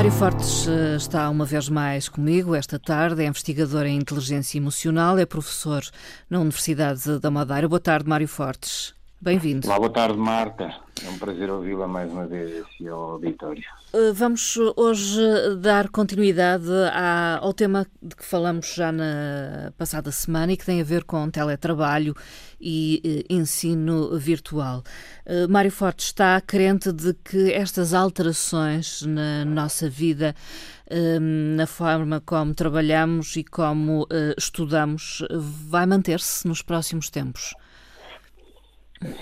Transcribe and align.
Mário 0.00 0.12
Fortes 0.12 0.66
eh, 0.66 0.96
está 0.96 1.28
uma 1.28 1.44
vez 1.44 1.68
mais 1.68 2.08
comigo 2.08 2.54
esta 2.54 2.78
tarde, 2.78 3.22
é 3.22 3.26
investigador 3.26 3.84
em 3.84 3.98
inteligência 3.98 4.56
emocional, 4.56 5.18
é 5.18 5.26
professor 5.26 5.82
na 6.30 6.40
Universidade 6.40 7.18
da 7.18 7.30
Madeira. 7.30 7.68
Boa 7.68 7.78
tarde, 7.78 8.08
Mário 8.08 8.26
Fortes. 8.26 8.94
Bem-vindo. 9.22 9.66
Olá, 9.66 9.76
boa 9.76 9.90
tarde, 9.90 10.16
Marta. 10.16 10.74
É 11.04 11.08
um 11.10 11.18
prazer 11.18 11.50
ouvi-la 11.50 11.86
mais 11.86 12.10
uma 12.10 12.26
vez 12.26 12.64
e 12.80 12.88
ao 12.88 13.12
auditório. 13.12 13.62
Eh, 13.92 14.12
vamos 14.14 14.56
hoje 14.74 15.20
dar 15.60 15.90
continuidade 15.90 16.70
ao 17.38 17.52
tema 17.52 17.86
de 18.02 18.16
que 18.16 18.24
falamos 18.24 18.72
já 18.74 18.90
na 18.90 19.74
passada 19.76 20.10
semana 20.10 20.52
e 20.52 20.56
que 20.56 20.64
tem 20.64 20.80
a 20.80 20.84
ver 20.84 21.04
com 21.04 21.28
teletrabalho 21.28 22.16
e 22.58 23.02
eh, 23.04 23.34
ensino 23.34 24.18
virtual. 24.18 24.82
Eh, 25.26 25.46
Mário 25.46 25.70
Forte 25.70 26.00
está 26.00 26.40
crente 26.40 26.90
de 26.90 27.12
que 27.12 27.52
estas 27.52 27.92
alterações 27.92 29.02
na 29.02 29.44
nossa 29.44 29.90
vida, 29.90 30.34
na 31.56 31.66
forma 31.66 32.22
como 32.24 32.54
trabalhamos 32.54 33.36
e 33.36 33.44
como 33.44 34.08
estudamos, 34.36 35.22
vai 35.30 35.86
manter-se 35.86 36.48
nos 36.48 36.62
próximos 36.62 37.10
tempos? 37.10 37.54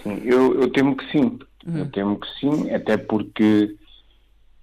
Sim, 0.02 0.20
eu, 0.24 0.60
eu 0.60 0.70
temo 0.72 0.96
que 0.96 1.10
sim. 1.10 1.38
Uhum. 1.66 1.78
Eu 1.78 1.90
temo 1.90 2.18
que 2.18 2.28
sim, 2.40 2.70
até 2.70 2.96
porque 2.96 3.76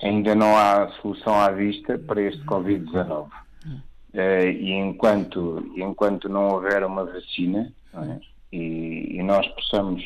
ainda 0.02 0.36
não 0.36 0.56
há 0.56 0.90
solução 1.02 1.34
à 1.34 1.52
vista 1.52 1.98
para 1.98 2.22
este 2.22 2.44
Covid-19. 2.45 3.30
Uhum. 3.66 3.81
Uh, 4.14 4.50
e 4.50 4.72
enquanto, 4.72 5.72
enquanto 5.75 6.30
não 6.30 6.50
houver 6.50 6.84
uma 6.86 7.06
vacina 7.06 7.72
é? 7.94 8.20
e, 8.52 9.17
e, 9.17 9.23
nós 9.23 9.48
possamos 9.50 10.02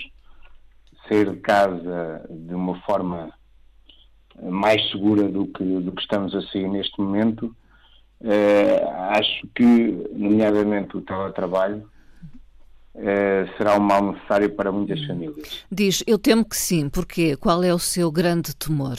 sair 1.07 1.29
de 1.29 1.37
casa 1.37 2.25
de 2.29 2.53
uma 2.53 2.79
forma 2.81 3.31
mais 4.41 4.89
segura 4.91 5.27
do 5.27 5.47
que, 5.47 5.63
do 5.63 5.91
que 5.91 6.01
estamos 6.01 6.33
a 6.33 6.41
sair 6.43 6.67
neste 6.67 6.99
momento, 6.99 7.55
uh, 8.21 8.89
acho 9.11 9.47
que, 9.55 10.07
nomeadamente 10.13 10.95
o 10.97 11.01
teletrabalho, 11.01 11.77
eh, 11.77 11.98
será 13.57 13.77
um 13.77 13.79
mal 13.79 14.11
necessário 14.11 14.49
para 14.49 14.71
muitas 14.71 15.05
famílias. 15.05 15.65
Diz, 15.71 16.03
eu 16.05 16.17
temo 16.17 16.43
que 16.43 16.57
sim, 16.57 16.89
porque 16.89 17.35
qual 17.37 17.63
é 17.63 17.73
o 17.73 17.79
seu 17.79 18.11
grande 18.11 18.55
temor? 18.55 18.97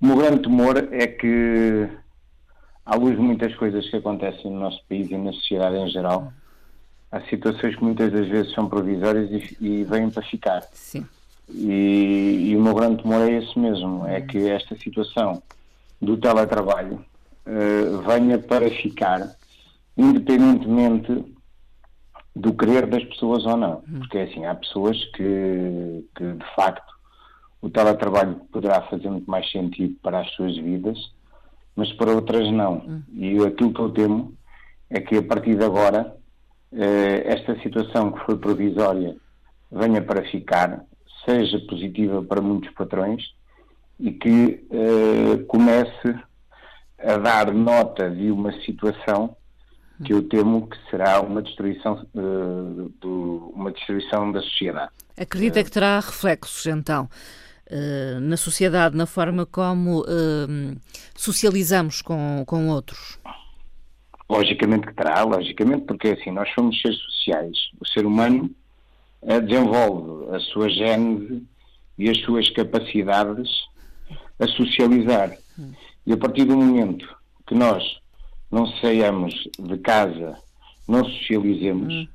O 0.00 0.06
meu 0.06 0.16
grande 0.16 0.42
temor 0.42 0.76
é 0.92 1.06
que, 1.06 1.88
à 2.86 2.94
luz 2.94 3.16
de 3.16 3.20
muitas 3.22 3.54
coisas 3.56 3.88
que 3.90 3.96
acontecem 3.96 4.50
no 4.50 4.60
nosso 4.60 4.80
país 4.88 5.10
e 5.10 5.16
na 5.16 5.32
sociedade 5.32 5.76
em 5.76 5.88
geral, 5.88 6.32
há 7.10 7.20
situações 7.22 7.74
que 7.74 7.82
muitas 7.82 8.12
das 8.12 8.28
vezes 8.28 8.52
são 8.52 8.68
provisórias 8.68 9.28
e, 9.30 9.56
e 9.60 9.84
vêm 9.84 10.08
para 10.08 10.22
ficar. 10.22 10.62
Sim. 10.72 11.04
E, 11.48 12.50
e, 12.50 12.56
o 12.56 12.60
meu 12.60 12.74
grande 12.74 13.02
temor 13.02 13.22
é 13.22 13.32
esse 13.32 13.58
mesmo, 13.58 14.06
é 14.06 14.20
que 14.20 14.48
esta 14.48 14.76
situação 14.76 15.42
do 16.00 16.16
teletrabalho 16.16 17.04
uh, 17.46 17.98
venha 18.02 18.38
para 18.38 18.70
ficar, 18.70 19.34
independentemente 19.96 21.24
do 22.38 22.54
querer 22.54 22.86
das 22.86 23.04
pessoas 23.04 23.44
ou 23.44 23.56
não. 23.56 23.82
Hum. 23.88 24.00
Porque 24.00 24.18
assim, 24.18 24.44
há 24.44 24.54
pessoas 24.54 24.96
que, 25.12 26.04
que 26.16 26.32
de 26.32 26.54
facto 26.54 26.92
o 27.60 27.68
teletrabalho 27.68 28.36
poderá 28.52 28.82
fazer 28.82 29.10
muito 29.10 29.28
mais 29.28 29.50
sentido 29.50 29.96
para 30.02 30.20
as 30.20 30.30
suas 30.34 30.56
vidas, 30.56 30.98
mas 31.74 31.92
para 31.94 32.12
outras 32.12 32.50
não. 32.52 32.76
Hum. 32.76 33.02
E 33.12 33.44
aquilo 33.44 33.72
que 33.72 33.80
eu 33.80 33.90
temo 33.90 34.34
é 34.88 35.00
que 35.00 35.16
a 35.16 35.22
partir 35.22 35.56
de 35.56 35.64
agora 35.64 36.16
eh, 36.72 37.22
esta 37.26 37.58
situação 37.60 38.12
que 38.12 38.24
foi 38.24 38.36
provisória 38.38 39.16
venha 39.70 40.00
para 40.00 40.22
ficar, 40.30 40.84
seja 41.24 41.58
positiva 41.68 42.22
para 42.22 42.40
muitos 42.40 42.70
patrões 42.70 43.22
e 43.98 44.12
que 44.12 44.66
eh, 44.70 45.44
comece 45.48 46.14
a 46.98 47.16
dar 47.16 47.52
nota 47.52 48.10
de 48.10 48.30
uma 48.30 48.52
situação 48.60 49.36
que 50.04 50.12
eu 50.12 50.22
temo 50.22 50.68
que 50.68 50.76
será 50.90 51.20
uma 51.20 51.42
destruição, 51.42 52.06
uh, 52.14 52.92
do, 53.00 53.52
uma 53.54 53.72
destruição 53.72 54.30
da 54.30 54.40
sociedade. 54.42 54.92
Acredita 55.16 55.62
que 55.64 55.70
terá 55.70 55.98
reflexos, 55.98 56.66
então, 56.66 57.08
uh, 57.70 58.20
na 58.20 58.36
sociedade, 58.36 58.96
na 58.96 59.06
forma 59.06 59.44
como 59.44 60.02
uh, 60.02 60.76
socializamos 61.16 62.00
com, 62.00 62.44
com 62.46 62.68
outros? 62.68 63.18
Logicamente 64.30 64.86
que 64.86 64.94
terá, 64.94 65.22
logicamente, 65.24 65.84
porque 65.86 66.08
assim, 66.08 66.30
nós 66.30 66.48
somos 66.54 66.80
seres 66.80 66.98
sociais. 66.98 67.56
O 67.80 67.86
ser 67.86 68.04
humano 68.04 68.50
desenvolve 69.46 70.36
a 70.36 70.38
sua 70.38 70.68
gênese 70.68 71.42
e 71.96 72.08
as 72.10 72.18
suas 72.20 72.48
capacidades 72.50 73.48
a 74.38 74.46
socializar. 74.46 75.36
E 76.06 76.12
a 76.12 76.16
partir 76.16 76.44
do 76.44 76.56
momento 76.56 77.08
que 77.46 77.54
nós 77.54 77.82
não 78.50 78.66
saiamos 78.80 79.34
de 79.58 79.78
casa, 79.78 80.36
não 80.86 81.04
socializemos, 81.04 81.94
hum. 81.94 82.08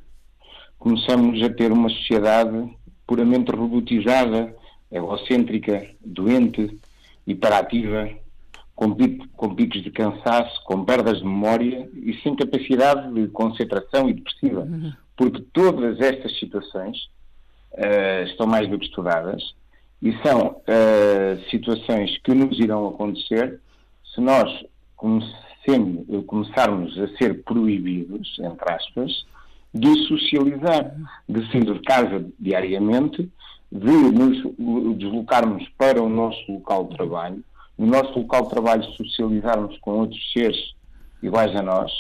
começamos 0.80 1.42
a 1.44 1.50
ter 1.50 1.72
uma 1.72 1.90
sociedade 1.90 2.70
puramente 3.06 3.52
robotizada, 3.52 4.56
egocêntrica, 4.92 5.88
doente, 6.04 6.80
hiperativa, 7.28 8.10
com, 8.76 8.94
pico, 8.94 9.28
com 9.36 9.56
picos 9.56 9.84
de 9.84 9.92
cansaço, 9.92 10.64
com 10.66 10.84
perdas 10.84 11.20
de 11.20 11.26
memória 11.26 11.90
e 11.94 12.14
sem 12.22 12.36
capacidade 12.36 13.14
de 13.14 13.28
concentração 13.28 14.10
e 14.10 14.14
depressiva. 14.14 14.62
Uhum. 14.62 14.94
Porque 15.16 15.42
todas 15.54 16.00
estas 16.00 16.38
situações 16.40 16.98
uh, 17.74 18.24
estão 18.26 18.48
mais 18.48 18.68
do 18.68 18.80
que 18.80 18.86
estudadas 18.86 19.54
e 20.02 20.12
são 20.22 20.58
uh, 20.58 21.50
situações 21.50 22.18
que 22.24 22.34
nos 22.34 22.60
irão 22.60 22.88
acontecer 22.88 23.60
se 24.14 24.20
nós 24.20 24.52
começarmos 26.28 26.98
a 27.00 27.08
ser 27.18 27.44
proibidos, 27.44 28.38
entre 28.40 28.72
aspas, 28.72 29.26
de 29.74 30.08
socializar, 30.08 30.94
de 31.28 31.52
sair 31.52 31.66
de 31.66 31.80
casa 31.82 32.26
diariamente, 32.40 33.30
de 33.72 33.92
nos 33.92 34.98
deslocarmos 34.98 35.68
para 35.78 36.02
o 36.02 36.08
nosso 36.08 36.52
local 36.52 36.86
de 36.86 36.96
trabalho, 36.96 37.44
no 37.78 37.88
nosso 37.88 38.20
local 38.20 38.44
de 38.44 38.50
trabalho 38.50 38.84
socializarmos 38.94 39.78
com 39.80 39.92
outros 39.92 40.32
seres 40.32 40.76
iguais 41.24 41.56
a 41.56 41.64
nós, 41.64 41.92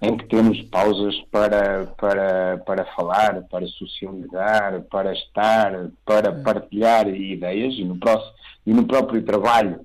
em 0.00 0.16
que 0.16 0.26
temos 0.26 0.60
pausas 0.62 1.16
para, 1.32 1.86
para, 1.98 2.58
para 2.58 2.84
falar, 2.94 3.42
para 3.50 3.66
socializar, 3.66 4.82
para 4.82 5.12
estar, 5.12 5.90
para 6.04 6.32
partilhar 6.32 7.08
ideias 7.08 7.74
e 7.74 7.84
no, 7.84 7.96
próximo, 7.98 8.32
e 8.66 8.72
no 8.72 8.86
próprio 8.86 9.22
trabalho, 9.22 9.80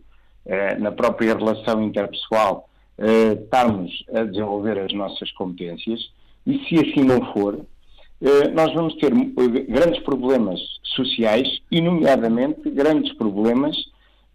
eh, 0.46 0.76
na 0.76 0.92
própria 0.92 1.36
relação 1.36 1.82
interpessoal, 1.82 2.70
uh, 2.98 3.44
estarmos 3.44 4.04
a 4.14 4.24
desenvolver 4.24 4.80
as 4.80 4.94
nossas 4.94 5.32
competências 5.32 6.00
e 6.46 6.60
se 6.66 6.76
assim 6.80 7.04
não 7.04 7.34
for, 7.34 7.56
uh, 7.56 8.52
nós 8.54 8.74
vamos 8.74 8.96
ter 8.96 9.12
eh, 9.12 9.60
grandes 9.70 10.02
problemas 10.04 10.60
sociais 10.84 11.48
e, 11.70 11.82
nomeadamente, 11.82 12.70
grandes 12.70 13.14
problemas 13.14 13.76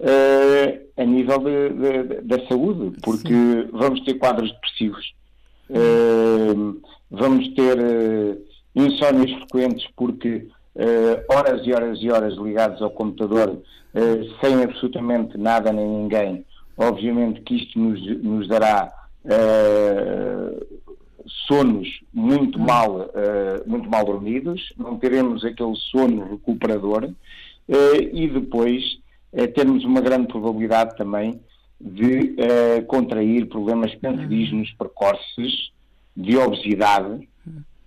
uh, 0.00 0.86
a 0.96 1.04
nível 1.04 1.38
de, 1.38 1.68
de, 1.70 2.20
da 2.22 2.46
saúde, 2.46 2.96
porque 3.02 3.28
Sim. 3.28 3.68
vamos 3.72 4.00
ter 4.04 4.14
quadros 4.14 4.52
depressivos, 4.52 5.14
vamos 7.10 7.48
ter 7.54 7.76
insónias 8.74 9.32
frequentes 9.32 9.84
porque 9.96 10.46
horas 11.28 11.66
e 11.66 11.72
horas 11.72 11.98
e 12.00 12.10
horas 12.10 12.34
ligados 12.34 12.80
ao 12.80 12.90
computador 12.90 13.60
sem 14.40 14.62
absolutamente 14.62 15.36
nada 15.36 15.72
nem 15.72 15.88
ninguém 15.88 16.44
Obviamente 16.76 17.40
que 17.40 17.56
isto 17.56 17.78
nos, 17.78 18.22
nos 18.22 18.48
dará 18.48 18.92
uh, 19.24 20.66
sonos 21.46 21.88
muito 22.12 22.58
mal, 22.58 23.00
uh, 23.00 23.68
muito 23.68 23.88
mal 23.88 24.04
dormidos, 24.04 24.72
não 24.76 24.98
teremos 24.98 25.44
aquele 25.44 25.74
sono 25.90 26.28
recuperador. 26.30 27.04
Uh, 27.68 28.00
e 28.12 28.28
depois 28.28 28.82
termos 29.54 29.84
uma 29.84 30.00
grande 30.00 30.28
probabilidade 30.28 30.96
também 30.96 31.40
de 31.78 32.36
contrair 32.86 33.46
problemas 33.48 33.94
cancerígenos 33.96 34.72
precoces, 34.78 35.72
de 36.16 36.38
obesidade, 36.38 37.28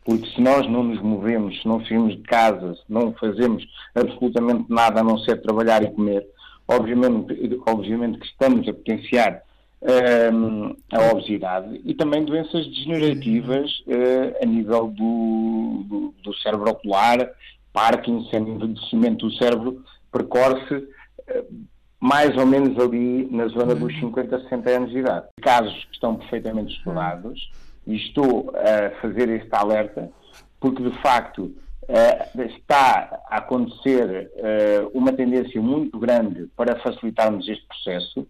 porque 0.06 0.30
se 0.30 0.41
nós 0.41 0.69
não 0.69 0.83
nos 0.83 1.01
movemos, 1.01 1.59
se 1.59 1.68
não 1.68 1.83
saímos 1.86 2.15
de 2.15 2.21
casa, 2.21 2.75
se 2.75 2.83
não 2.88 3.13
fazemos 3.13 3.65
absolutamente 3.95 4.65
nada 4.69 5.00
a 5.00 5.03
não 5.03 5.18
ser 5.19 5.41
trabalhar 5.41 5.81
e 5.81 5.89
comer, 5.91 6.24
obviamente, 6.69 7.60
obviamente 7.66 8.19
que 8.19 8.27
estamos 8.27 8.68
a 8.68 8.74
potenciar 8.74 9.44
um, 9.81 10.75
a 10.92 11.12
obesidade 11.12 11.81
e 11.83 11.94
também 11.94 12.24
doenças 12.24 12.68
degenerativas 12.68 13.71
uh, 13.88 14.44
a 14.44 14.45
nível 14.45 14.88
do, 14.88 15.83
do, 15.88 16.13
do, 16.24 16.36
cérebro 16.38 16.69
ocular, 16.69 17.31
Parkinson, 17.74 18.38
envelhecimento 18.38 19.27
do 19.27 19.36
cérebro 19.36 19.83
precoce, 20.12 20.75
uh, 20.75 21.66
mais 22.00 22.38
ou 22.38 22.45
menos 22.45 22.77
ali 22.77 23.27
na 23.31 23.48
zona 23.48 23.74
dos 23.74 23.94
50, 24.00 24.36
uhum. 24.36 24.44
60 24.44 24.69
anos 24.69 24.92
de 24.92 25.00
idade. 25.00 25.27
Casos 25.42 25.86
que 25.86 25.94
estão 25.94 26.15
perfeitamente 26.15 26.75
estudados 26.75 27.51
e 27.88 27.95
estou 27.95 28.54
a 28.56 29.01
fazer 29.01 29.27
este 29.30 29.50
alerta 29.51 30.12
porque 30.60 30.83
de 30.83 30.92
facto 31.01 31.54
Uh, 31.89 32.41
está 32.44 33.19
a 33.31 33.38
acontecer 33.38 34.30
uh, 34.36 34.91
uma 34.95 35.12
tendência 35.12 35.59
muito 35.59 35.97
grande 35.97 36.45
para 36.56 36.80
facilitarmos 36.81 37.50
este 37.50 37.65
processo 37.65 38.27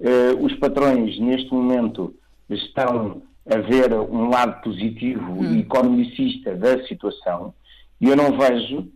uh, 0.00 0.42
os 0.42 0.54
patrões, 0.54 1.18
neste 1.18 1.52
momento, 1.52 2.14
estão 2.48 3.20
a 3.44 3.58
ver 3.58 3.92
um 3.92 4.30
lado 4.30 4.62
positivo 4.62 5.30
hum. 5.30 5.56
e 5.56 5.60
economicista 5.60 6.56
da 6.56 6.82
situação, 6.86 7.52
e 8.00 8.08
eu 8.08 8.16
não 8.16 8.38
vejo 8.38 8.88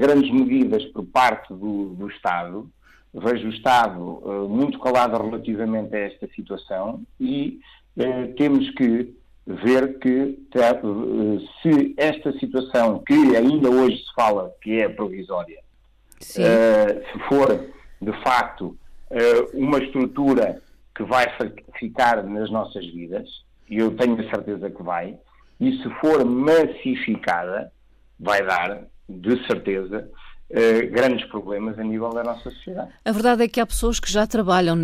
grandes 0.00 0.30
medidas 0.32 0.84
por 0.86 1.04
parte 1.06 1.52
do, 1.52 1.94
do 1.94 2.08
Estado. 2.08 2.70
Vejo 3.12 3.48
o 3.48 3.50
Estado 3.50 4.48
muito 4.48 4.78
calado 4.78 5.16
relativamente 5.22 5.94
a 5.94 5.98
esta 5.98 6.28
situação 6.34 7.02
e 7.18 7.60
temos 8.36 8.70
que 8.70 9.14
ver 9.46 9.98
que 9.98 10.38
se 11.62 11.94
esta 11.96 12.32
situação, 12.38 13.00
que 13.00 13.36
ainda 13.36 13.70
hoje 13.70 13.98
se 13.98 14.14
fala 14.14 14.52
que 14.62 14.80
é 14.80 14.88
provisória, 14.88 15.60
se 17.12 17.18
for 17.28 17.48
de 18.00 18.12
facto 18.22 18.76
uh, 19.10 19.56
uma 19.58 19.78
estrutura 19.78 20.62
que 20.94 21.02
vai 21.02 21.26
ficar 21.78 22.22
nas 22.24 22.50
nossas 22.50 22.86
vidas, 22.86 23.28
e 23.68 23.78
eu 23.78 23.96
tenho 23.96 24.20
a 24.20 24.30
certeza 24.30 24.70
que 24.70 24.82
vai, 24.82 25.18
e 25.58 25.72
se 25.78 25.90
for 26.00 26.24
massificada, 26.24 27.72
vai 28.18 28.44
dar, 28.44 28.84
de 29.08 29.46
certeza, 29.46 30.10
Uh, 30.50 30.90
grandes 30.90 31.24
problemas 31.28 31.78
a 31.78 31.84
nível 31.84 32.10
da 32.10 32.24
nossa 32.24 32.50
sociedade. 32.50 32.90
A 33.04 33.12
verdade 33.12 33.44
é 33.44 33.48
que 33.48 33.60
há 33.60 33.66
pessoas 33.66 34.00
que 34.00 34.10
já 34.10 34.26
trabalham 34.26 34.74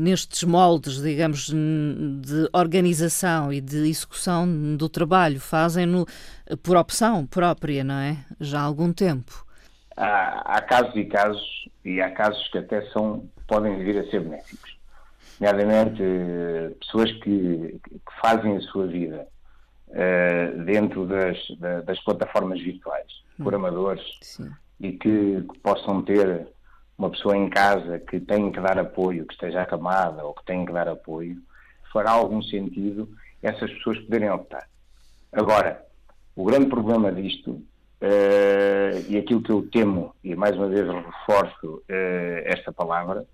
nestes 0.00 0.42
moldes, 0.42 1.00
digamos, 1.00 1.50
de 1.50 2.48
organização 2.52 3.52
e 3.52 3.60
de 3.60 3.88
execução 3.88 4.76
do 4.76 4.88
trabalho, 4.88 5.38
fazem-no 5.38 6.04
por 6.64 6.76
opção 6.76 7.24
própria, 7.26 7.84
não 7.84 7.94
é? 7.94 8.16
Já 8.40 8.58
há 8.58 8.64
algum 8.64 8.92
tempo. 8.92 9.46
Há, 9.96 10.56
há 10.56 10.60
casos 10.62 10.96
e 10.96 11.04
casos, 11.04 11.68
e 11.84 12.00
há 12.00 12.10
casos 12.10 12.48
que 12.48 12.58
até 12.58 12.82
são 12.90 13.22
podem 13.46 13.78
vir 13.78 13.98
a 13.98 14.10
ser 14.10 14.20
benéficos. 14.20 14.76
Nomeadamente, 15.40 16.02
eh, 16.02 16.70
pessoas 16.80 17.12
que, 17.12 17.80
que, 17.82 18.00
fazem 18.22 18.56
a 18.56 18.60
sua 18.60 18.86
vida 18.86 19.26
uh, 19.88 20.64
dentro 20.64 21.06
das, 21.06 21.36
das, 21.84 22.02
plataformas 22.04 22.60
virtuais, 22.60 23.06
por 23.36 23.52
hum. 23.52 23.56
amadores, 23.56 24.02
Sim. 24.22 24.50
E 24.80 24.92
que, 24.92 25.42
que, 25.42 25.58
possam 25.60 26.02
ter 26.02 26.48
uma 26.96 27.10
pessoa 27.10 27.36
em 27.36 27.48
casa 27.48 27.98
que 27.98 28.20
tem 28.20 28.52
que 28.52 28.60
dar 28.60 28.78
apoio, 28.78 29.26
que 29.26 29.34
esteja 29.34 29.62
acamada 29.62 30.24
ou 30.24 30.34
que 30.34 30.44
tem 30.44 30.64
que 30.64 30.72
dar 30.72 30.88
apoio, 30.88 31.36
fará 31.92 32.12
algum 32.12 32.42
sentido 32.42 33.08
essas 33.42 33.70
pessoas 33.72 33.98
poderem 34.00 34.30
optar. 34.30 34.68
Agora, 35.32 35.84
o 36.36 36.44
grande 36.44 36.66
problema 36.66 37.12
disto, 37.12 37.50
uh, 37.50 39.04
e 39.08 39.16
aquilo 39.16 39.42
que 39.42 39.52
eu 39.52 39.68
temo, 39.70 40.14
e 40.22 40.34
mais 40.34 40.56
uma 40.56 40.68
vez 40.68 40.86
reforço 40.86 41.74
uh, 41.74 41.82
esta 42.44 42.72
palavra, 42.72 43.26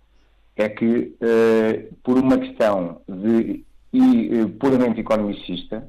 é 0.56 0.68
que, 0.68 1.14
uh, 1.20 1.94
por 2.02 2.18
uma 2.18 2.38
questão 2.38 3.00
de 3.08 3.64
e, 3.92 4.46
puramente 4.60 5.00
economicista, 5.00 5.88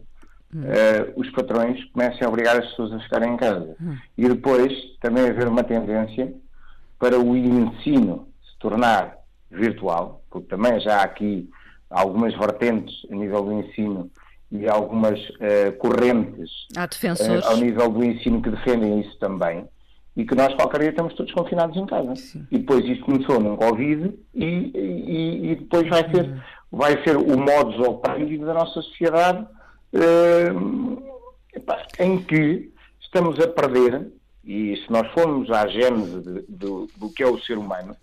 uh, 0.53 1.13
os 1.15 1.30
patrões 1.31 1.83
comecem 1.92 2.25
a 2.25 2.30
obrigar 2.30 2.57
as 2.57 2.69
pessoas 2.69 2.94
a 2.94 3.00
ficarem 3.00 3.33
em 3.33 3.38
casa. 3.38 3.75
Hum. 3.81 3.98
E 4.18 4.27
depois 4.27 4.74
também 5.00 5.25
haver 5.25 5.48
uma 5.48 5.63
tendência 5.63 6.33
para 7.00 7.19
o 7.19 7.36
ensino 7.36 8.27
se 8.44 8.59
tornar 8.59 9.18
virtual, 9.50 10.24
porque 10.30 10.48
também 10.48 10.80
já 10.80 10.98
há 10.98 11.03
aqui 11.03 11.50
algumas 11.89 12.33
vertentes 12.38 13.06
a 13.12 13.15
nível 13.15 13.44
do 13.44 13.53
ensino 13.53 14.09
e 14.51 14.68
algumas 14.68 15.19
correntes 15.80 16.50
ao 17.45 17.57
nível 17.57 17.89
do 17.89 18.03
ensino 18.03 18.42
que 18.42 18.50
defendem 18.50 19.01
isso 19.01 19.18
também 19.18 19.65
e 20.15 20.25
que 20.25 20.36
nós 20.36 20.53
qualquer 20.56 20.81
dia 20.81 20.89
estamos 20.89 21.13
todos 21.13 21.31
confinados 21.33 21.75
em 21.77 21.86
casa. 21.86 22.15
Sim. 22.15 22.45
E 22.51 22.57
depois 22.57 22.86
isso 22.86 23.01
começou 23.01 23.39
num 23.39 23.56
Covid 23.56 24.13
e, 24.33 24.45
e, 24.45 25.51
e 25.51 25.56
depois 25.56 25.88
vai 25.88 26.09
ser, 26.09 26.25
uhum. 26.25 26.39
vai 26.71 27.03
ser 27.03 27.18
o 27.18 27.38
modus 27.38 27.80
operandi 27.80 28.38
da 28.38 28.53
nossa 28.53 28.81
sociedade 28.81 29.42
uh, 29.42 29.48
em 31.99 32.21
que 32.23 32.71
estamos 33.01 33.39
a 33.39 33.47
perder, 33.47 34.07
e 34.43 34.75
se 34.77 34.91
nós 34.91 35.11
formos 35.11 35.51
à 35.51 35.67
gênese 35.67 36.45
do 36.49 37.09
que 37.15 37.23
é 37.23 37.27
o 37.27 37.39
ser 37.41 37.57
humano, 37.57 37.95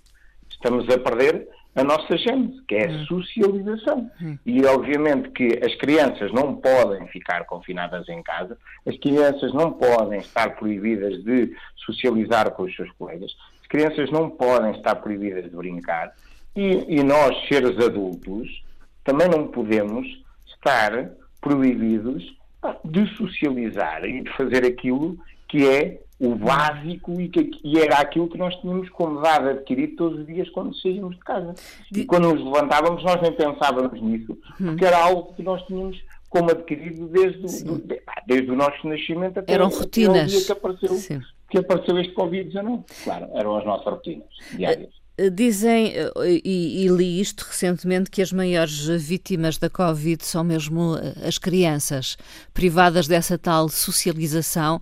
estamos 0.49 0.89
a 0.89 0.99
perder 0.99 1.49
a 1.79 1.85
nossa 1.85 2.17
gente, 2.17 2.61
que 2.67 2.75
é 2.75 2.87
a 2.87 2.91
hum. 2.91 3.07
socialização. 3.07 4.11
Hum. 4.21 4.37
E 4.45 4.65
obviamente 4.67 5.31
que 5.31 5.61
as 5.65 5.75
crianças 5.77 6.33
não 6.33 6.57
podem 6.57 7.07
ficar 7.09 7.45
confinadas 7.45 8.09
em 8.09 8.23
casa, 8.23 8.59
as 8.85 8.97
crianças 8.99 9.53
não 9.55 9.73
podem 9.73 10.19
estar 10.19 10.57
proibidas 10.57 11.23
de 11.23 11.55
socializar 11.77 12.51
com 12.51 12.65
os 12.65 12.75
seus 12.75 12.91
colegas, 12.93 13.31
as 13.61 13.67
crianças 13.69 14.11
não 14.11 14.29
podem 14.29 14.73
estar 14.73 14.97
proibidas 14.97 15.45
de 15.45 15.57
brincar, 15.57 16.13
e, 16.57 16.97
e 16.99 17.03
nós, 17.05 17.37
seres 17.47 17.79
adultos, 17.79 18.65
também 19.05 19.29
não 19.29 19.47
podemos 19.47 20.07
estar 20.47 21.11
proibidos 21.41 22.37
de 22.85 23.07
socializar 23.17 24.05
e 24.05 24.23
de 24.23 24.31
fazer 24.37 24.65
aquilo 24.65 25.17
que 25.49 25.67
é 25.67 26.01
o 26.21 26.35
básico 26.35 27.21
e, 27.21 27.29
que, 27.29 27.51
e 27.63 27.79
era 27.79 27.99
aquilo 27.99 28.29
que 28.29 28.37
nós 28.37 28.55
tínhamos 28.57 28.89
como 28.91 29.21
dado 29.21 29.49
adquirido 29.51 29.97
todos 29.97 30.21
os 30.21 30.27
dias 30.27 30.49
quando 30.51 30.75
saímos 30.77 31.15
de 31.15 31.23
casa. 31.23 31.55
E 31.95 32.05
quando 32.05 32.35
nos 32.35 32.45
levantávamos, 32.45 33.05
nós 33.05 33.23
nem 33.23 33.33
pensávamos 33.33 34.01
nisso, 34.03 34.37
hum. 34.61 34.67
porque 34.67 34.85
era 34.85 34.99
algo 34.99 35.33
que 35.35 35.43
nós 35.43 35.63
tínhamos 35.67 35.97
como 36.29 36.51
adquirido 36.51 37.07
desde, 37.07 37.65
do, 37.65 37.83
desde 38.27 38.51
o 38.51 38.57
nosso 38.57 38.87
nascimento 38.87 39.39
até, 39.39 39.55
eram 39.55 39.69
rotinas. 39.69 40.25
o 40.25 40.37
dia 40.37 40.45
que 40.45 40.53
apareceu, 40.53 41.23
que 41.49 41.59
apareceu 41.59 41.99
este 41.99 42.15
Covid-19. 42.15 42.85
Claro, 43.05 43.29
eram 43.35 43.57
as 43.57 43.65
nossas 43.65 43.87
rotinas 43.87 44.27
diárias. 44.55 44.98
Eh, 45.19 45.31
dizem, 45.31 45.93
eh, 45.97 46.13
e, 46.45 46.85
e, 46.85 46.89
li 46.89 47.21
isto 47.21 47.45
recentemente, 47.45 48.09
que 48.09 48.23
as 48.23 48.33
maiores 48.33 48.87
vítimas 48.87 49.59
da 49.59 49.69
Covid 49.69 50.25
são 50.25 50.45
mesmo 50.45 50.97
eh, 50.97 51.27
as 51.27 51.39
crianças, 51.39 52.17
privadas 52.55 53.09
dessa 53.09 53.37
tal 53.37 53.69
socialização 53.69 54.81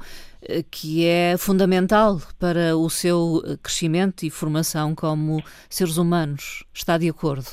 que 0.71 1.05
é 1.05 1.37
fundamental 1.37 2.21
para 2.39 2.77
o 2.77 2.89
seu 2.89 3.43
crescimento 3.61 4.25
e 4.25 4.31
formação 4.31 4.95
como 4.95 5.43
seres 5.69 5.97
humanos. 5.97 6.63
Está 6.73 6.97
de 6.97 7.09
acordo? 7.09 7.47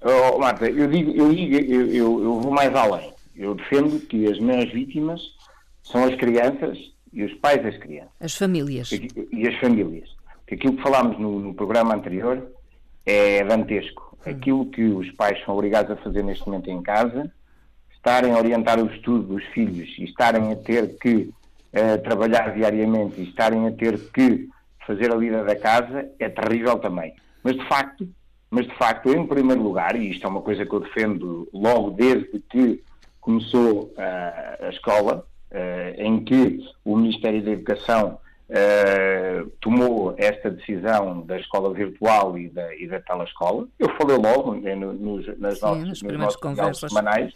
Oh, 0.00 0.38
Marta, 0.38 0.66
eu, 0.66 0.86
digo, 0.86 1.10
eu, 1.10 1.34
digo, 1.34 1.56
eu, 1.56 1.86
eu, 1.88 2.22
eu 2.22 2.40
vou 2.40 2.52
mais 2.52 2.72
além. 2.72 3.12
Eu 3.34 3.56
defendo 3.56 3.98
que 4.06 4.30
as 4.30 4.38
maiores 4.38 4.72
vítimas 4.72 5.20
são 5.82 6.04
as 6.04 6.14
crianças 6.14 6.78
e 7.12 7.24
os 7.24 7.34
pais 7.40 7.60
das 7.60 7.76
crianças. 7.78 8.12
As 8.20 8.36
famílias. 8.36 8.92
E 8.92 9.48
as 9.48 9.58
famílias. 9.58 10.08
Porque 10.44 10.56
aquilo 10.56 10.76
que 10.76 10.82
falámos 10.82 11.18
no, 11.18 11.40
no 11.40 11.54
programa 11.54 11.94
anterior 11.94 12.50
é 13.06 13.42
dantesco. 13.44 14.16
Hum. 14.26 14.30
Aquilo 14.30 14.66
que 14.66 14.84
os 14.84 15.10
pais 15.12 15.42
são 15.44 15.54
obrigados 15.54 15.90
a 15.90 15.96
fazer 15.96 16.22
neste 16.22 16.46
momento 16.46 16.70
em 16.70 16.82
casa, 16.82 17.32
estarem 17.94 18.32
a 18.32 18.38
orientar 18.38 18.78
o 18.78 18.86
estudo 18.86 19.34
dos 19.34 19.44
filhos 19.46 19.88
e 19.98 20.04
estarem 20.04 20.52
a 20.52 20.56
ter 20.56 20.98
que 20.98 21.14
uh, 21.16 22.02
trabalhar 22.02 22.54
diariamente 22.54 23.20
e 23.20 23.24
estarem 23.24 23.66
a 23.66 23.72
ter 23.72 23.98
que 24.10 24.48
fazer 24.86 25.10
a 25.10 25.16
vida 25.16 25.42
da 25.42 25.56
casa 25.56 26.08
é 26.18 26.28
terrível 26.28 26.78
também. 26.78 27.14
Mas 27.42 27.56
de 27.56 27.66
facto, 27.66 28.08
mas 28.50 28.66
de 28.66 28.74
facto, 28.76 29.10
em 29.12 29.26
primeiro 29.26 29.62
lugar, 29.62 29.96
e 29.96 30.10
isto 30.10 30.26
é 30.26 30.28
uma 30.28 30.42
coisa 30.42 30.64
que 30.64 30.72
eu 30.72 30.80
defendo 30.80 31.48
logo 31.52 31.90
desde 31.90 32.38
que 32.50 32.82
começou 33.20 33.94
uh, 33.96 34.66
a 34.66 34.68
escola, 34.68 35.26
uh, 35.50 36.00
em 36.00 36.22
que 36.24 36.60
o 36.84 36.96
Ministério 36.96 37.42
da 37.42 37.52
Educação 37.52 38.18
uh, 38.50 39.50
esta 40.24 40.50
decisão 40.50 41.22
da 41.22 41.38
escola 41.38 41.72
virtual 41.72 42.38
e 42.38 42.48
da, 42.48 42.74
e 42.76 42.86
da 42.86 43.00
telescola. 43.00 43.66
Eu 43.78 43.88
falei 43.96 44.16
logo 44.16 44.54
né, 44.54 44.74
nos, 44.74 45.26
nas 45.38 45.58
Sim, 45.58 45.66
nossas, 45.66 46.02
nos 46.02 46.18
nossos 46.18 46.40
conversas 46.40 46.90
semanais 46.90 47.32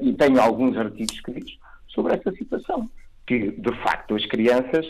e 0.00 0.12
tenho 0.12 0.40
alguns 0.40 0.76
artigos 0.76 1.14
escritos 1.14 1.58
sobre 1.88 2.14
essa 2.14 2.30
situação 2.32 2.88
que, 3.26 3.50
de 3.50 3.82
facto, 3.82 4.14
as 4.14 4.24
crianças 4.26 4.86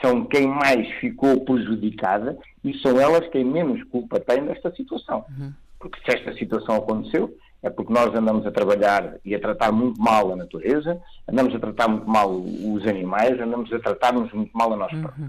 são 0.00 0.24
quem 0.24 0.46
mais 0.46 0.88
ficou 1.00 1.44
prejudicada 1.44 2.38
e 2.64 2.78
são 2.78 2.98
elas 2.98 3.28
quem 3.28 3.44
menos 3.44 3.82
culpa 3.84 4.20
tem 4.20 4.40
nesta 4.40 4.74
situação. 4.74 5.24
Uhum. 5.28 5.52
Porque 5.78 5.98
se 6.04 6.16
esta 6.16 6.32
situação 6.34 6.76
aconteceu, 6.76 7.36
é 7.62 7.68
porque 7.68 7.92
nós 7.92 8.14
andamos 8.14 8.46
a 8.46 8.50
trabalhar 8.50 9.16
e 9.24 9.34
a 9.34 9.40
tratar 9.40 9.72
muito 9.72 10.00
mal 10.00 10.32
a 10.32 10.36
natureza, 10.36 11.00
andamos 11.28 11.54
a 11.54 11.58
tratar 11.58 11.88
muito 11.88 12.08
mal 12.08 12.30
os 12.30 12.86
animais, 12.86 13.38
andamos 13.40 13.72
a 13.72 13.78
tratar-nos 13.78 14.32
muito 14.32 14.52
mal 14.56 14.72
a 14.72 14.76
nós 14.76 14.92
uhum. 14.92 15.28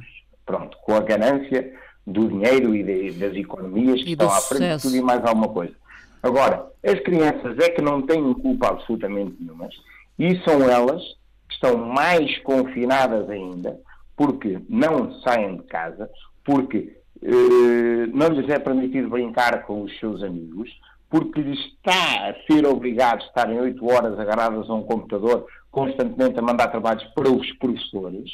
Pronto, 0.52 0.78
com 0.82 0.96
a 0.96 1.00
ganância 1.00 1.74
do 2.06 2.28
dinheiro 2.28 2.76
e 2.76 2.84
de, 2.84 3.12
das 3.12 3.34
economias 3.36 4.04
que 4.04 4.12
estão 4.12 4.30
à 4.30 4.42
frente 4.42 4.76
de 4.76 4.82
tudo 4.82 4.96
e 4.98 5.02
mais 5.02 5.24
alguma 5.24 5.48
coisa. 5.48 5.74
Agora, 6.22 6.68
as 6.86 7.00
crianças 7.00 7.58
é 7.58 7.70
que 7.70 7.82
não 7.82 8.02
têm 8.02 8.34
culpa 8.34 8.68
absolutamente 8.68 9.38
nenhuma 9.40 9.70
e 10.20 10.38
são 10.44 10.70
elas 10.70 11.02
estão 11.50 11.78
mais 11.78 12.38
confinadas 12.40 13.30
ainda, 13.30 13.80
porque 14.18 14.60
não 14.68 15.22
saem 15.22 15.56
de 15.56 15.64
casa, 15.64 16.10
porque 16.44 16.98
eh, 17.24 18.08
não 18.14 18.28
lhes 18.28 18.50
é 18.50 18.60
permitido 18.60 19.10
brincar 19.10 19.64
com 19.64 19.84
os 19.84 20.00
seus 20.00 20.22
amigos, 20.22 20.70
porque 21.10 21.42
lhes 21.42 21.60
está 21.60 22.30
a 22.30 22.34
ser 22.46 22.66
obrigado 22.66 23.22
a 23.22 23.26
estarem 23.26 23.60
oito 23.60 23.86
horas 23.90 24.20
agarradas 24.20 24.70
a 24.70 24.74
um 24.74 24.84
computador, 24.84 25.46
constantemente 25.72 26.38
a 26.38 26.42
mandar 26.42 26.68
trabalhos 26.68 27.04
para 27.16 27.32
os 27.32 27.50
professores, 27.54 28.30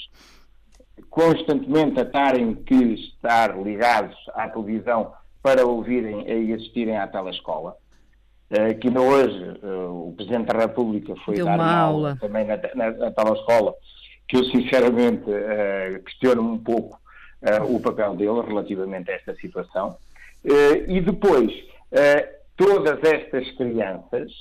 constantemente 1.10 2.00
a 2.00 2.04
estarem 2.04 2.56
que 2.56 2.76
estar 2.76 3.58
ligados 3.62 4.16
à 4.34 4.50
televisão 4.50 5.14
para 5.42 5.66
ouvirem 5.66 6.28
e 6.28 6.54
assistirem 6.54 6.98
à 6.98 7.08
telescola. 7.08 7.76
Uh, 8.50 8.78
que 8.80 8.88
ainda 8.88 9.02
hoje 9.02 9.60
uh, 9.62 10.08
o 10.08 10.14
Presidente 10.16 10.48
da 10.48 10.60
República 10.60 11.14
foi 11.26 11.36
Deu 11.36 11.46
dar 11.46 11.56
uma 11.56 11.64
uma 11.64 11.76
aula. 11.76 12.10
aula 12.10 12.20
também 12.20 12.46
na, 12.46 12.58
na, 12.76 12.92
na 12.92 13.12
telescola, 13.12 13.74
que 14.28 14.38
eu 14.38 14.46
sinceramente 14.46 15.30
uh, 15.30 16.04
questiono 16.04 16.42
um 16.42 16.58
pouco 16.58 17.00
o 17.70 17.80
papel 17.80 18.16
dele 18.16 18.42
relativamente 18.42 19.12
a 19.12 19.14
esta 19.14 19.36
situação. 19.36 19.96
e 20.88 21.00
depois, 21.00 21.54
todas 22.56 23.00
estas 23.04 23.50
crianças 23.52 24.32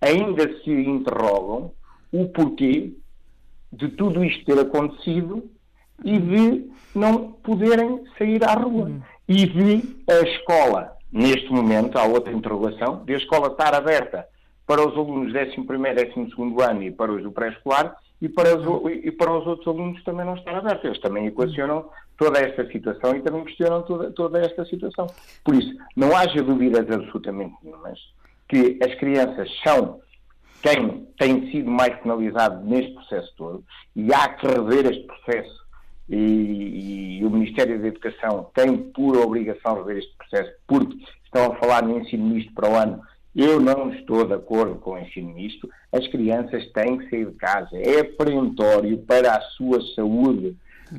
ainda 0.00 0.52
se 0.58 0.70
interrogam 0.70 1.70
o 2.12 2.28
porquê 2.28 2.92
de 3.72 3.88
tudo 3.90 4.24
isto 4.24 4.44
ter 4.44 4.58
acontecido 4.58 5.48
e 6.04 6.18
de 6.18 6.70
não 6.94 7.32
poderem 7.32 8.02
sair 8.18 8.42
à 8.44 8.54
rua. 8.54 8.86
Hum. 8.86 9.00
E 9.28 9.46
de 9.46 10.02
a 10.08 10.20
escola, 10.22 10.96
neste 11.12 11.50
momento, 11.52 11.96
há 11.98 12.04
outra 12.04 12.32
interrogação, 12.32 13.04
de 13.04 13.14
a 13.14 13.18
escola 13.18 13.48
estar 13.48 13.74
aberta 13.74 14.26
para 14.66 14.86
os 14.86 14.94
alunos 14.96 15.32
11 15.34 15.54
e 15.56 16.36
12 16.36 16.62
ano 16.62 16.82
e 16.82 16.90
para 16.90 17.12
os 17.12 17.22
do 17.22 17.32
pré-escolar 17.32 17.96
e 18.20 18.28
para, 18.28 18.56
os, 18.56 18.92
e 19.02 19.10
para 19.10 19.32
os 19.32 19.46
outros 19.46 19.66
alunos 19.66 20.02
também 20.04 20.26
não 20.26 20.34
estar 20.34 20.54
aberta. 20.54 20.86
Eles 20.86 21.00
também 21.00 21.26
equacionam 21.26 21.88
toda 22.16 22.38
esta 22.38 22.66
situação 22.70 23.16
e 23.16 23.22
também 23.22 23.44
questionam 23.44 23.82
toda, 23.82 24.10
toda 24.12 24.38
esta 24.38 24.64
situação. 24.66 25.06
Por 25.44 25.54
isso, 25.54 25.74
não 25.96 26.16
haja 26.16 26.42
dúvidas 26.42 26.88
absolutamente 26.90 27.54
nenhumas 27.62 27.98
que 28.48 28.78
as 28.82 28.94
crianças 28.96 29.48
são 29.62 30.00
quem 30.62 31.06
tem 31.18 31.50
sido 31.50 31.70
mais 31.70 31.96
penalizado 32.00 32.64
neste 32.64 32.92
processo 32.92 33.32
todo 33.36 33.64
e 33.96 34.12
há 34.12 34.28
que 34.28 34.46
rever 34.46 34.86
este 34.86 35.06
processo 35.06 35.59
e, 36.10 37.18
e, 37.20 37.24
o 37.24 37.30
Ministério 37.30 37.80
da 37.80 37.86
Educação 37.86 38.50
tem 38.52 38.76
por 38.76 39.16
obrigação 39.16 39.76
rever 39.76 39.98
este 39.98 40.12
processo 40.16 40.52
porque 40.66 40.98
estão 41.24 41.52
a 41.52 41.56
falar 41.56 41.82
no 41.82 42.00
ensino 42.00 42.26
misto 42.26 42.52
para 42.52 42.68
o 42.68 42.74
ano. 42.74 43.00
Eu 43.34 43.60
não 43.60 43.94
estou 43.94 44.26
de 44.26 44.34
acordo 44.34 44.74
com 44.76 44.92
o 44.92 44.98
ensino 44.98 45.32
misto. 45.32 45.70
As 45.92 46.06
crianças 46.08 46.66
têm 46.72 46.98
que 46.98 47.10
sair 47.10 47.26
de 47.26 47.36
casa. 47.36 47.70
É 47.76 48.02
perentório 48.02 48.98
para 48.98 49.36
a 49.36 49.40
sua 49.40 49.80
saúde 49.94 50.56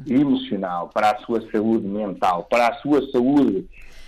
emocional, 0.08 0.90
para 0.94 1.12
a 1.12 1.18
sua 1.20 1.42
saúde 1.52 1.86
mental, 1.86 2.48
para 2.50 2.70
a 2.70 2.74
sua 2.76 3.06
saúde 3.12 3.68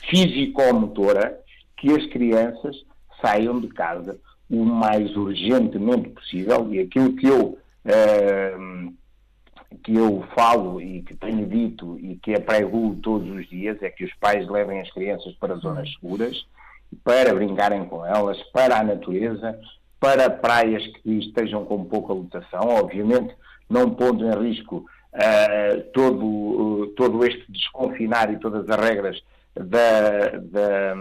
físico-motora, 0.10 1.38
que 1.78 1.92
as 1.92 2.06
crianças 2.08 2.78
saiam 3.22 3.60
de 3.60 3.68
casa 3.68 4.18
o 4.50 4.64
mais 4.64 5.16
urgentemente 5.18 6.10
possível 6.10 6.72
e 6.72 6.80
aquilo 6.80 7.14
que 7.14 7.28
eu 7.28 7.58
uh, 7.86 8.94
que 9.84 9.96
eu 9.96 10.24
falo 10.36 10.82
e 10.82 11.02
que 11.02 11.16
tenho 11.16 11.46
dito 11.46 11.98
e 12.00 12.16
que 12.16 12.34
aprego 12.34 12.98
todos 13.02 13.30
os 13.30 13.48
dias 13.48 13.82
é 13.82 13.90
que 13.90 14.04
os 14.04 14.14
pais 14.16 14.48
levem 14.48 14.82
as 14.82 14.92
crianças 14.92 15.34
para 15.36 15.56
zonas 15.56 15.92
seguras, 15.94 16.46
para 17.04 17.34
brincarem 17.34 17.86
com 17.86 18.06
elas, 18.06 18.42
para 18.52 18.80
a 18.80 18.84
natureza, 18.84 19.60
para 20.00 20.30
praias 20.30 20.86
que 20.98 21.12
estejam 21.20 21.66
com 21.66 21.86
pouca 21.86 22.14
lotação, 22.14 22.68
obviamente 22.70 23.34
não 23.70 23.90
pondo 23.90 24.26
em 24.26 24.50
risco 24.50 24.86
uh, 25.14 25.82
todo, 25.94 26.26
uh, 26.26 26.88
todo 26.96 27.26
este 27.26 27.52
desconfinar 27.52 28.32
e 28.32 28.40
todas 28.40 28.70
as 28.70 28.76
regras 28.78 29.22
da, 29.56 30.30
da, 30.40 30.94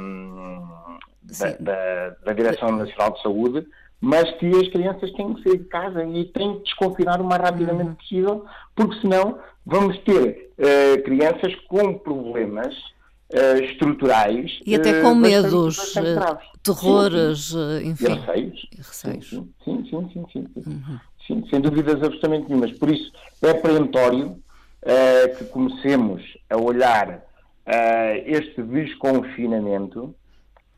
da, 1.22 1.52
da, 1.58 2.10
da 2.24 2.32
Direção 2.32 2.70
Nacional 2.72 3.12
de 3.12 3.22
Saúde, 3.22 3.66
mas 4.02 4.28
que 4.32 4.46
as 4.48 4.66
crianças 4.66 5.12
têm 5.12 5.32
que 5.32 5.44
sair 5.44 5.58
de 5.58 5.64
casa 5.66 6.04
e 6.04 6.24
têm 6.24 6.56
que 6.56 6.64
desconfinar 6.64 7.20
o 7.20 7.24
mais 7.24 7.40
rapidamente 7.40 7.90
uhum. 7.90 7.94
possível, 7.94 8.44
porque 8.74 9.00
senão 9.00 9.38
vamos 9.64 9.96
ter 10.00 10.50
uh, 10.58 11.02
crianças 11.04 11.54
com 11.68 11.96
problemas 11.98 12.76
uh, 13.32 13.62
estruturais. 13.62 14.58
E 14.66 14.74
até 14.74 15.00
com 15.00 15.12
uh, 15.12 15.14
medos, 15.14 15.76
bastante, 15.76 16.14
bastante 16.16 16.50
terrores, 16.64 17.44
sim, 17.44 17.78
sim. 17.78 17.88
enfim. 17.90 18.04
E 18.04 18.08
receios. 18.08 18.68
E 18.72 18.76
receios. 18.76 19.28
Sim, 19.30 19.48
sim, 19.64 19.86
sim. 19.88 20.08
sim, 20.12 20.26
sim, 20.32 20.46
sim. 20.52 20.60
Uhum. 20.66 20.98
sim 21.24 21.48
sem 21.48 21.60
dúvidas 21.60 22.02
absolutamente 22.02 22.48
nenhumas. 22.48 22.72
Por 22.72 22.90
isso, 22.90 23.12
é 23.40 23.54
perentório 23.54 24.36
que 25.38 25.44
comecemos 25.44 26.24
a 26.50 26.56
olhar 26.56 27.22
este 28.26 28.60
desconfinamento 28.64 30.12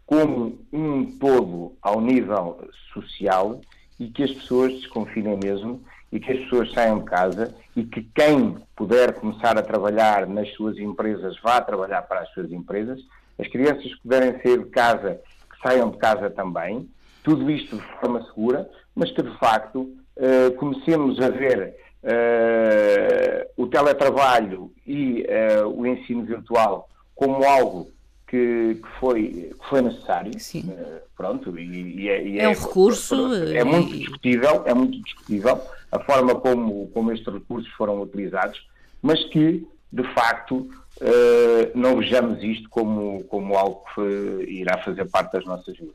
como 0.06 0.58
um 0.72 1.06
todo 1.18 1.74
ao 1.80 2.00
nível 2.00 2.68
social 2.92 3.60
e 3.98 4.08
que 4.08 4.22
as 4.22 4.32
pessoas 4.32 4.72
desconfinem 4.74 5.38
mesmo 5.42 5.82
e 6.12 6.20
que 6.20 6.32
as 6.32 6.38
pessoas 6.40 6.72
saiam 6.72 7.00
de 7.00 7.04
casa 7.06 7.54
e 7.74 7.84
que 7.84 8.02
quem 8.14 8.56
puder 8.76 9.14
começar 9.14 9.58
a 9.58 9.62
trabalhar 9.62 10.26
nas 10.26 10.48
suas 10.52 10.78
empresas 10.78 11.36
vá 11.42 11.60
trabalhar 11.60 12.02
para 12.02 12.20
as 12.20 12.30
suas 12.30 12.52
empresas, 12.52 13.00
as 13.38 13.48
crianças 13.48 13.82
que 13.82 14.00
puderem 14.02 14.40
sair 14.40 14.58
de 14.62 14.70
casa 14.70 15.20
que 15.50 15.68
saiam 15.68 15.90
de 15.90 15.98
casa 15.98 16.30
também, 16.30 16.88
tudo 17.22 17.50
isto 17.50 17.76
de 17.76 17.82
forma 17.98 18.22
segura, 18.26 18.68
mas 18.94 19.10
que 19.10 19.22
de 19.22 19.36
facto 19.38 19.80
uh, 19.80 20.54
comecemos 20.56 21.20
a 21.20 21.30
ver 21.30 21.74
uh, 22.04 23.62
o 23.62 23.66
teletrabalho 23.66 24.70
e 24.86 25.26
uh, 25.26 25.68
o 25.68 25.86
ensino 25.86 26.24
virtual 26.24 26.88
como 27.14 27.44
algo 27.44 27.88
que, 28.34 28.80
que, 28.82 28.88
foi, 28.98 29.54
que 29.60 29.68
foi 29.68 29.80
necessário. 29.80 30.32
Uh, 30.32 31.00
pronto, 31.16 31.56
e, 31.56 32.02
e, 32.02 32.08
é, 32.08 32.26
e 32.26 32.38
é, 32.40 32.44
é, 32.44 32.48
um 32.48 32.52
recurso. 32.52 33.32
É, 33.32 33.58
é 33.58 33.64
muito 33.64 33.96
discutível, 33.96 34.64
é 34.66 34.74
muito 34.74 35.00
discutível 35.00 35.60
a 35.92 36.00
forma 36.00 36.34
como, 36.34 36.88
como 36.88 37.12
estes 37.12 37.32
recursos 37.32 37.70
foram 37.74 38.02
utilizados, 38.02 38.60
mas 39.00 39.22
que, 39.26 39.64
de 39.92 40.02
facto, 40.14 40.56
uh, 40.56 41.70
não 41.76 41.98
vejamos 41.98 42.42
isto 42.42 42.68
como, 42.68 43.22
como 43.24 43.56
algo 43.56 43.84
que 43.94 44.00
irá 44.48 44.78
fazer 44.78 45.04
parte 45.04 45.34
das 45.34 45.44
nossas 45.44 45.76
vidas. 45.76 45.94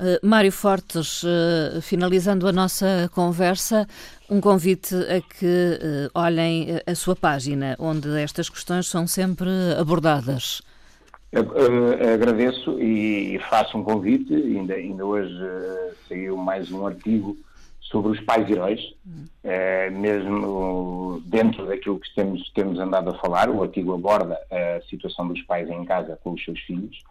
Uh, 0.00 0.26
Mário 0.26 0.52
Fortes, 0.52 1.22
finalizando 1.82 2.48
a 2.48 2.52
nossa 2.52 3.10
conversa, 3.14 3.86
um 4.30 4.40
convite 4.40 4.94
a 4.94 5.20
que 5.20 5.78
olhem 6.14 6.80
a 6.86 6.94
sua 6.94 7.14
página, 7.14 7.76
onde 7.78 8.08
estas 8.18 8.48
questões 8.48 8.86
são 8.86 9.06
sempre 9.06 9.50
abordadas. 9.78 10.62
Agradeço 12.14 12.80
e 12.80 13.40
faço 13.50 13.76
um 13.76 13.82
convite. 13.82 14.32
Ainda, 14.32 14.74
ainda 14.74 15.04
hoje 15.04 15.34
uh, 15.34 15.94
saiu 16.08 16.36
mais 16.36 16.70
um 16.70 16.86
artigo 16.86 17.36
sobre 17.80 18.12
os 18.12 18.20
pais 18.20 18.48
heróis, 18.50 18.80
mesmo 19.92 21.22
dentro 21.26 21.66
daquilo 21.66 22.00
que 22.00 22.12
temos, 22.14 22.50
temos 22.50 22.78
andado 22.78 23.10
a 23.10 23.18
falar. 23.18 23.50
O 23.50 23.62
artigo 23.62 23.94
aborda 23.94 24.38
a 24.50 24.80
situação 24.88 25.28
dos 25.28 25.40
pais 25.42 25.68
em 25.68 25.84
casa 25.84 26.18
com 26.22 26.32
os 26.32 26.44
seus 26.44 26.58
filhos. 26.60 27.02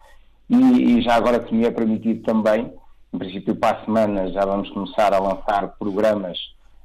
E, 0.48 0.98
e 0.98 1.02
já 1.02 1.14
agora, 1.14 1.46
se 1.46 1.54
me 1.54 1.64
é 1.64 1.70
permitido 1.70 2.22
também, 2.24 2.72
em 3.12 3.18
princípio, 3.18 3.54
para 3.54 3.78
a 3.78 3.84
semana 3.84 4.30
já 4.30 4.44
vamos 4.44 4.68
começar 4.70 5.14
a 5.14 5.18
lançar 5.18 5.68
programas 5.78 6.38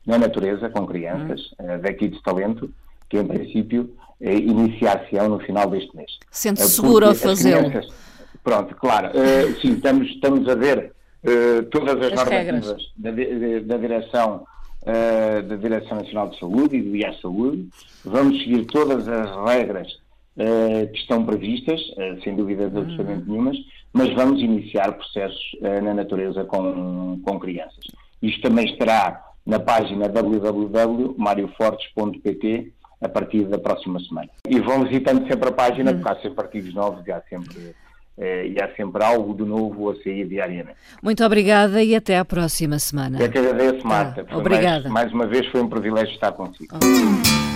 na 0.06 0.18
natureza 0.18 0.70
com 0.70 0.86
crianças, 0.86 1.52
uh, 1.60 1.82
daqui 1.82 2.08
de 2.08 2.22
talento, 2.22 2.72
que 3.10 3.18
em 3.18 3.26
princípio 3.26 3.90
eh, 4.22 4.36
iniciar-se-ão 4.36 5.30
no 5.30 5.40
final 5.40 5.70
deste 5.70 5.96
mês. 5.96 6.12
Sente-se 6.30 6.66
eh, 6.66 6.70
seguro 6.70 7.08
a 7.10 7.16
fazê-lo? 7.16 7.72
Pronto, 8.44 8.76
claro. 8.76 9.10
Uh, 9.10 9.62
sim, 9.62 9.72
estamos, 9.74 10.10
estamos 10.10 10.50
a 10.50 10.56
ver 10.56 10.92
uh, 11.24 11.64
todas 11.72 11.96
as, 11.98 12.12
as 12.12 12.14
normativas 12.14 12.92
da, 12.98 13.12
da, 13.12 13.78
direção 13.78 14.44
uh, 14.84 15.42
da 15.44 15.56
Direção 15.56 15.98
Nacional 15.98 16.30
de 16.30 16.40
Saúde 16.40 16.78
e 16.78 16.82
do 16.82 16.96
IA 16.96 17.14
Saúde. 17.22 17.68
Vamos 18.04 18.40
seguir 18.40 18.66
todas 18.66 19.08
as 19.08 19.30
regras 19.50 19.88
que 20.94 20.98
estão 20.98 21.26
previstas, 21.26 21.82
sem 22.24 22.34
dúvida 22.34 22.68
absolutamente 22.68 23.28
uhum. 23.28 23.34
nenhumas, 23.34 23.58
mas 23.92 24.14
vamos 24.14 24.42
iniciar 24.42 24.94
processos 24.94 25.58
na 25.84 25.94
natureza 25.94 26.46
com, 26.46 27.20
com 27.26 27.38
crianças. 27.38 27.84
Isto 28.22 28.44
também 28.44 28.72
estará 28.72 29.22
na 29.46 29.60
página 29.60 30.08
www.mariofortes.pt 30.08 32.72
a 33.02 33.10
partir 33.10 33.46
da 33.46 33.58
próxima 33.58 34.00
semana. 34.00 34.30
E 34.48 34.60
vão 34.60 34.84
visitando 34.86 35.28
sempre 35.28 35.50
a 35.50 35.52
página, 35.52 35.94
porque 35.94 36.10
há 36.10 36.16
sempre 36.22 36.46
artigos 36.46 36.74
novos 36.74 37.06
e 37.08 37.12
há 37.12 37.22
sempre, 37.30 37.76
eh, 38.18 38.48
e 38.48 38.62
há 38.62 38.70
sempre 38.76 39.04
algo 39.04 39.34
de 39.34 39.44
novo 39.44 39.90
a 39.90 39.96
sair 40.04 40.28
diariamente. 40.28 40.78
Muito 41.02 41.24
obrigada 41.24 41.82
e 41.84 41.96
até 41.96 42.18
à 42.18 42.26
próxima 42.26 42.78
semana. 42.80 43.20
Eu 43.22 43.32
que 43.32 43.38
agradeço, 43.38 43.86
Marta. 43.88 44.26
Ah, 44.30 44.38
obrigada. 44.38 44.90
Mais, 44.90 45.12
mais, 45.12 45.14
uma 45.14 45.28
vez 45.28 45.46
foi 45.48 45.62
um 45.62 45.70
privilégio 45.70 46.14
estar 46.14 46.32
consigo. 46.34 46.76
Okay. 46.76 47.49